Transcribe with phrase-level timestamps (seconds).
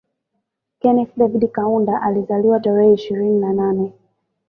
[0.79, 3.93] Kenneth David Kaunda alizaliwa tarehe ishirini na nane